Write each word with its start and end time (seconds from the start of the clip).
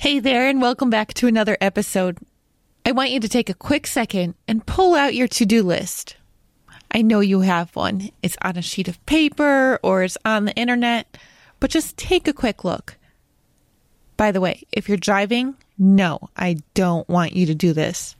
Hey 0.00 0.18
there, 0.18 0.48
and 0.48 0.62
welcome 0.62 0.88
back 0.88 1.12
to 1.12 1.26
another 1.26 1.58
episode. 1.60 2.16
I 2.86 2.92
want 2.92 3.10
you 3.10 3.20
to 3.20 3.28
take 3.28 3.50
a 3.50 3.54
quick 3.54 3.86
second 3.86 4.34
and 4.48 4.64
pull 4.64 4.94
out 4.94 5.14
your 5.14 5.28
to 5.28 5.44
do 5.44 5.62
list. 5.62 6.16
I 6.90 7.02
know 7.02 7.20
you 7.20 7.40
have 7.40 7.76
one. 7.76 8.08
It's 8.22 8.38
on 8.40 8.56
a 8.56 8.62
sheet 8.62 8.88
of 8.88 9.04
paper 9.04 9.78
or 9.82 10.02
it's 10.02 10.16
on 10.24 10.46
the 10.46 10.54
internet, 10.54 11.18
but 11.60 11.70
just 11.70 11.98
take 11.98 12.26
a 12.26 12.32
quick 12.32 12.64
look. 12.64 12.96
By 14.16 14.32
the 14.32 14.40
way, 14.40 14.62
if 14.72 14.88
you're 14.88 14.96
driving, 14.96 15.54
no, 15.76 16.30
I 16.34 16.56
don't 16.72 17.06
want 17.06 17.34
you 17.34 17.44
to 17.44 17.54
do 17.54 17.74
this. 17.74 18.16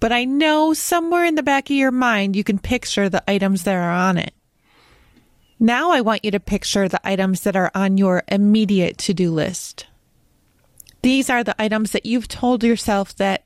But 0.00 0.12
I 0.12 0.26
know 0.26 0.74
somewhere 0.74 1.24
in 1.24 1.34
the 1.34 1.42
back 1.42 1.70
of 1.70 1.76
your 1.76 1.92
mind 1.92 2.36
you 2.36 2.44
can 2.44 2.58
picture 2.58 3.08
the 3.08 3.24
items 3.26 3.62
that 3.62 3.74
are 3.74 3.90
on 3.90 4.18
it. 4.18 4.34
Now 5.58 5.92
I 5.92 6.02
want 6.02 6.26
you 6.26 6.30
to 6.32 6.40
picture 6.40 6.90
the 6.90 7.00
items 7.08 7.40
that 7.40 7.56
are 7.56 7.70
on 7.74 7.96
your 7.96 8.22
immediate 8.28 8.98
to 8.98 9.14
do 9.14 9.30
list. 9.30 9.86
These 11.06 11.30
are 11.30 11.44
the 11.44 11.54
items 11.56 11.92
that 11.92 12.04
you've 12.04 12.26
told 12.26 12.64
yourself 12.64 13.14
that 13.14 13.44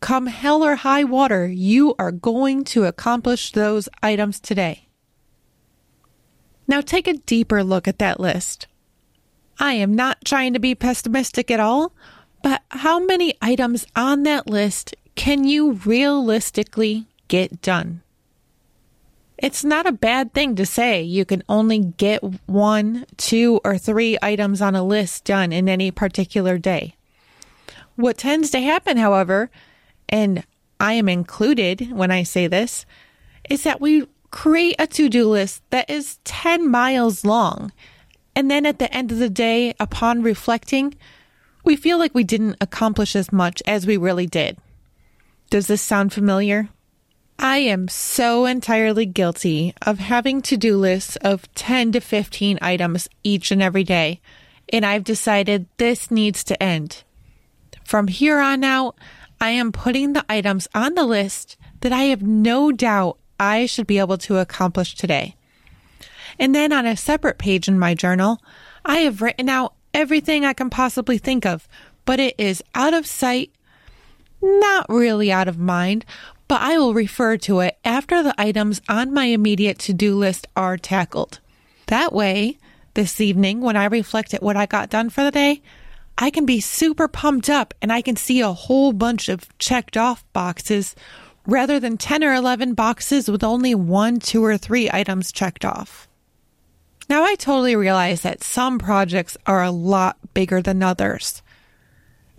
come 0.00 0.26
hell 0.26 0.62
or 0.62 0.74
high 0.74 1.02
water, 1.02 1.46
you 1.46 1.94
are 1.98 2.12
going 2.12 2.62
to 2.64 2.84
accomplish 2.84 3.52
those 3.52 3.88
items 4.02 4.38
today. 4.38 4.86
Now 6.68 6.82
take 6.82 7.08
a 7.08 7.14
deeper 7.14 7.64
look 7.64 7.88
at 7.88 8.00
that 8.00 8.20
list. 8.20 8.66
I 9.58 9.72
am 9.72 9.94
not 9.94 10.26
trying 10.26 10.52
to 10.52 10.58
be 10.58 10.74
pessimistic 10.74 11.50
at 11.50 11.58
all, 11.58 11.94
but 12.42 12.60
how 12.68 13.00
many 13.00 13.32
items 13.40 13.86
on 13.96 14.24
that 14.24 14.46
list 14.46 14.94
can 15.14 15.44
you 15.44 15.72
realistically 15.72 17.06
get 17.28 17.62
done? 17.62 18.02
It's 19.42 19.64
not 19.64 19.86
a 19.86 19.92
bad 19.92 20.34
thing 20.34 20.54
to 20.56 20.66
say 20.66 21.02
you 21.02 21.24
can 21.24 21.42
only 21.48 21.78
get 21.78 22.22
one, 22.46 23.06
two, 23.16 23.58
or 23.64 23.78
three 23.78 24.18
items 24.20 24.60
on 24.60 24.76
a 24.76 24.82
list 24.82 25.24
done 25.24 25.50
in 25.50 25.66
any 25.66 25.90
particular 25.90 26.58
day. 26.58 26.94
What 27.96 28.18
tends 28.18 28.50
to 28.50 28.60
happen, 28.60 28.98
however, 28.98 29.50
and 30.10 30.44
I 30.78 30.92
am 30.92 31.08
included 31.08 31.90
when 31.90 32.10
I 32.10 32.22
say 32.22 32.48
this, 32.48 32.84
is 33.48 33.62
that 33.62 33.80
we 33.80 34.06
create 34.30 34.76
a 34.78 34.86
to 34.88 35.08
do 35.08 35.26
list 35.26 35.62
that 35.70 35.88
is 35.88 36.18
10 36.24 36.70
miles 36.70 37.24
long. 37.24 37.72
And 38.36 38.50
then 38.50 38.66
at 38.66 38.78
the 38.78 38.94
end 38.94 39.10
of 39.10 39.18
the 39.18 39.30
day, 39.30 39.72
upon 39.80 40.22
reflecting, 40.22 40.94
we 41.64 41.76
feel 41.76 41.98
like 41.98 42.14
we 42.14 42.24
didn't 42.24 42.56
accomplish 42.60 43.16
as 43.16 43.32
much 43.32 43.62
as 43.66 43.86
we 43.86 43.96
really 43.96 44.26
did. 44.26 44.58
Does 45.48 45.66
this 45.66 45.80
sound 45.80 46.12
familiar? 46.12 46.68
I 47.42 47.56
am 47.56 47.88
so 47.88 48.44
entirely 48.44 49.06
guilty 49.06 49.72
of 49.80 49.98
having 49.98 50.42
to 50.42 50.58
do 50.58 50.76
lists 50.76 51.16
of 51.16 51.52
10 51.54 51.92
to 51.92 52.00
15 52.00 52.58
items 52.60 53.08
each 53.24 53.50
and 53.50 53.62
every 53.62 53.82
day, 53.82 54.20
and 54.70 54.84
I've 54.84 55.04
decided 55.04 55.66
this 55.78 56.10
needs 56.10 56.44
to 56.44 56.62
end. 56.62 57.02
From 57.82 58.08
here 58.08 58.40
on 58.40 58.62
out, 58.62 58.94
I 59.40 59.50
am 59.50 59.72
putting 59.72 60.12
the 60.12 60.24
items 60.28 60.68
on 60.74 60.94
the 60.94 61.06
list 61.06 61.56
that 61.80 61.94
I 61.94 62.02
have 62.04 62.20
no 62.20 62.72
doubt 62.72 63.16
I 63.38 63.64
should 63.64 63.86
be 63.86 63.98
able 63.98 64.18
to 64.18 64.36
accomplish 64.36 64.94
today. 64.94 65.34
And 66.38 66.54
then 66.54 66.74
on 66.74 66.84
a 66.84 66.94
separate 66.94 67.38
page 67.38 67.68
in 67.68 67.78
my 67.78 67.94
journal, 67.94 68.42
I 68.84 68.98
have 68.98 69.22
written 69.22 69.48
out 69.48 69.72
everything 69.94 70.44
I 70.44 70.52
can 70.52 70.68
possibly 70.68 71.16
think 71.16 71.46
of, 71.46 71.66
but 72.04 72.20
it 72.20 72.34
is 72.36 72.62
out 72.74 72.92
of 72.92 73.06
sight, 73.06 73.50
not 74.42 74.84
really 74.90 75.32
out 75.32 75.48
of 75.48 75.58
mind, 75.58 76.04
but 76.50 76.62
I 76.62 76.78
will 76.78 76.94
refer 76.94 77.36
to 77.36 77.60
it 77.60 77.78
after 77.84 78.24
the 78.24 78.34
items 78.36 78.82
on 78.88 79.14
my 79.14 79.26
immediate 79.26 79.78
to 79.86 79.92
do 79.92 80.16
list 80.16 80.48
are 80.56 80.76
tackled. 80.76 81.38
That 81.86 82.12
way, 82.12 82.58
this 82.94 83.20
evening, 83.20 83.60
when 83.60 83.76
I 83.76 83.84
reflect 83.84 84.34
at 84.34 84.42
what 84.42 84.56
I 84.56 84.66
got 84.66 84.90
done 84.90 85.10
for 85.10 85.22
the 85.22 85.30
day, 85.30 85.62
I 86.18 86.28
can 86.30 86.46
be 86.46 86.58
super 86.58 87.06
pumped 87.06 87.48
up 87.48 87.72
and 87.80 87.92
I 87.92 88.02
can 88.02 88.16
see 88.16 88.40
a 88.40 88.52
whole 88.52 88.92
bunch 88.92 89.28
of 89.28 89.56
checked 89.60 89.96
off 89.96 90.24
boxes 90.32 90.96
rather 91.46 91.78
than 91.78 91.96
10 91.96 92.24
or 92.24 92.34
11 92.34 92.74
boxes 92.74 93.30
with 93.30 93.44
only 93.44 93.76
one, 93.76 94.18
two, 94.18 94.44
or 94.44 94.58
three 94.58 94.90
items 94.92 95.30
checked 95.30 95.64
off. 95.64 96.08
Now, 97.08 97.22
I 97.22 97.36
totally 97.36 97.76
realize 97.76 98.22
that 98.22 98.42
some 98.42 98.80
projects 98.80 99.36
are 99.46 99.62
a 99.62 99.70
lot 99.70 100.16
bigger 100.34 100.60
than 100.60 100.82
others. 100.82 101.42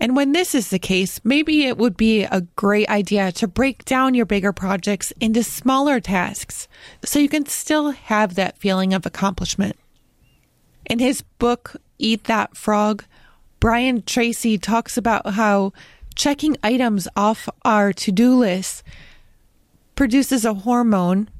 And 0.02 0.16
when 0.16 0.32
this 0.32 0.52
is 0.52 0.70
the 0.70 0.80
case, 0.80 1.20
maybe 1.22 1.62
it 1.62 1.78
would 1.78 1.96
be 1.96 2.24
a 2.24 2.40
great 2.56 2.88
idea 2.88 3.30
to 3.30 3.46
break 3.46 3.84
down 3.84 4.14
your 4.14 4.26
bigger 4.26 4.52
projects 4.52 5.12
into 5.20 5.44
smaller 5.44 6.00
tasks 6.00 6.66
so 7.04 7.20
you 7.20 7.28
can 7.28 7.46
still 7.46 7.92
have 7.92 8.34
that 8.34 8.58
feeling 8.58 8.92
of 8.94 9.06
accomplishment. 9.06 9.76
In 10.86 10.98
his 10.98 11.22
book, 11.38 11.76
Eat 12.00 12.24
That 12.24 12.56
Frog, 12.56 13.04
Brian 13.60 14.02
Tracy 14.02 14.58
talks 14.58 14.96
about 14.96 15.34
how 15.34 15.72
checking 16.16 16.56
items 16.64 17.06
off 17.14 17.48
our 17.64 17.92
to 17.92 18.10
do 18.10 18.34
list 18.34 18.82
produces 19.94 20.44
a 20.44 20.52
hormone. 20.52 21.30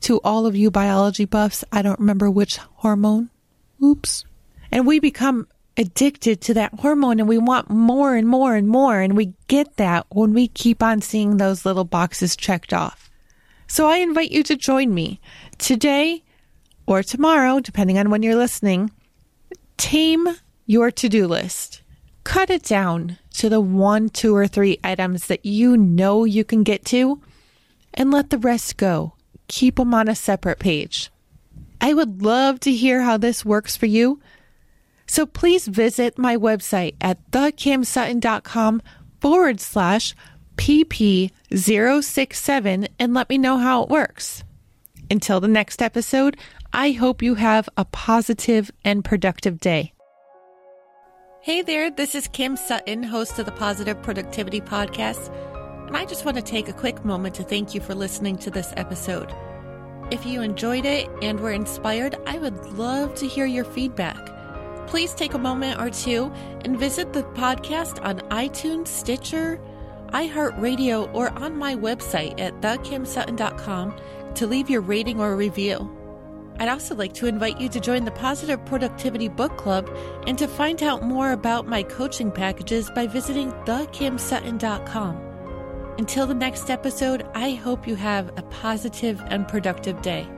To 0.00 0.20
all 0.24 0.46
of 0.46 0.56
you 0.56 0.72
biology 0.72 1.26
buffs, 1.26 1.64
I 1.70 1.80
don't 1.82 2.00
remember 2.00 2.28
which 2.28 2.56
hormone. 2.56 3.30
Oops. 3.80 4.24
And 4.72 4.84
we 4.84 4.98
become 4.98 5.46
addicted 5.76 6.40
to 6.42 6.54
that 6.54 6.74
hormone 6.80 7.20
and 7.20 7.28
we 7.28 7.38
want 7.38 7.70
more 7.70 8.14
and 8.14 8.28
more 8.28 8.54
and 8.54 8.68
more. 8.68 9.00
And 9.00 9.16
we 9.16 9.32
get 9.48 9.76
that 9.76 10.06
when 10.10 10.32
we 10.34 10.48
keep 10.48 10.82
on 10.82 11.00
seeing 11.00 11.36
those 11.36 11.64
little 11.64 11.84
boxes 11.84 12.36
checked 12.36 12.72
off. 12.72 13.10
So 13.66 13.86
I 13.86 13.98
invite 13.98 14.32
you 14.32 14.42
to 14.44 14.56
join 14.56 14.92
me 14.92 15.20
today 15.58 16.24
or 16.86 17.02
tomorrow, 17.02 17.60
depending 17.60 17.98
on 17.98 18.10
when 18.10 18.22
you're 18.22 18.34
listening. 18.34 18.90
Tame 19.76 20.28
your 20.66 20.90
to 20.90 21.08
do 21.08 21.26
list. 21.26 21.82
Cut 22.24 22.50
it 22.50 22.64
down 22.64 23.18
to 23.34 23.48
the 23.48 23.60
one, 23.60 24.08
two, 24.08 24.34
or 24.36 24.46
three 24.46 24.78
items 24.84 25.26
that 25.26 25.46
you 25.46 25.76
know 25.76 26.24
you 26.24 26.44
can 26.44 26.62
get 26.62 26.84
to 26.86 27.20
and 27.94 28.10
let 28.10 28.30
the 28.30 28.38
rest 28.38 28.76
go. 28.76 29.14
Keep 29.48 29.76
them 29.76 29.94
on 29.94 30.08
a 30.08 30.14
separate 30.14 30.58
page. 30.58 31.10
I 31.80 31.94
would 31.94 32.22
love 32.22 32.60
to 32.60 32.72
hear 32.72 33.02
how 33.02 33.16
this 33.16 33.44
works 33.44 33.76
for 33.76 33.86
you. 33.86 34.20
So 35.10 35.26
please 35.26 35.66
visit 35.66 36.16
my 36.18 36.36
website 36.36 36.94
at 37.00 37.18
thekimsutton.com 37.32 38.80
forward 39.20 39.60
slash 39.60 40.14
PP067 40.54 42.88
and 42.96 43.12
let 43.12 43.28
me 43.28 43.36
know 43.36 43.58
how 43.58 43.82
it 43.82 43.88
works. 43.88 44.44
Until 45.10 45.40
the 45.40 45.48
next 45.48 45.82
episode, 45.82 46.36
I 46.72 46.92
hope 46.92 47.22
you 47.22 47.34
have 47.34 47.68
a 47.76 47.84
positive 47.86 48.70
and 48.84 49.04
productive 49.04 49.58
day. 49.58 49.92
Hey 51.40 51.62
there, 51.62 51.90
this 51.90 52.14
is 52.14 52.28
Kim 52.28 52.56
Sutton, 52.56 53.02
host 53.02 53.36
of 53.40 53.46
the 53.46 53.52
Positive 53.52 54.00
Productivity 54.00 54.60
Podcast, 54.60 55.28
and 55.88 55.96
I 55.96 56.04
just 56.04 56.24
want 56.24 56.36
to 56.36 56.42
take 56.42 56.68
a 56.68 56.72
quick 56.72 57.04
moment 57.04 57.34
to 57.34 57.42
thank 57.42 57.74
you 57.74 57.80
for 57.80 57.96
listening 57.96 58.38
to 58.38 58.48
this 58.48 58.72
episode. 58.76 59.34
If 60.12 60.24
you 60.24 60.40
enjoyed 60.40 60.84
it 60.84 61.08
and 61.20 61.40
were 61.40 61.50
inspired, 61.50 62.14
I 62.28 62.38
would 62.38 62.64
love 62.66 63.16
to 63.16 63.26
hear 63.26 63.46
your 63.46 63.64
feedback 63.64 64.38
please 64.90 65.14
take 65.14 65.34
a 65.34 65.38
moment 65.38 65.80
or 65.80 65.88
two 65.88 66.30
and 66.64 66.76
visit 66.76 67.12
the 67.12 67.22
podcast 67.22 68.04
on 68.04 68.18
iTunes, 68.30 68.88
Stitcher, 68.88 69.60
iHeartRadio, 70.08 71.14
or 71.14 71.30
on 71.38 71.56
my 71.56 71.76
website 71.76 72.38
at 72.40 72.60
thekimsutton.com 72.60 73.96
to 74.34 74.46
leave 74.48 74.68
your 74.68 74.80
rating 74.80 75.20
or 75.20 75.36
review. 75.36 75.88
I'd 76.58 76.68
also 76.68 76.96
like 76.96 77.14
to 77.14 77.26
invite 77.26 77.60
you 77.60 77.68
to 77.68 77.78
join 77.78 78.04
the 78.04 78.10
Positive 78.10 78.62
Productivity 78.66 79.28
Book 79.28 79.56
Club 79.56 79.88
and 80.26 80.36
to 80.36 80.48
find 80.48 80.82
out 80.82 81.04
more 81.04 81.32
about 81.32 81.68
my 81.68 81.84
coaching 81.84 82.32
packages 82.32 82.90
by 82.90 83.06
visiting 83.06 83.52
thekimsutton.com. 83.64 85.16
Until 85.98 86.26
the 86.26 86.34
next 86.34 86.68
episode, 86.68 87.26
I 87.34 87.52
hope 87.52 87.86
you 87.86 87.94
have 87.94 88.36
a 88.36 88.42
positive 88.42 89.22
and 89.28 89.46
productive 89.46 90.02
day. 90.02 90.28